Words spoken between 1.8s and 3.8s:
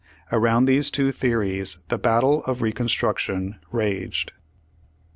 the battle of Reconstruction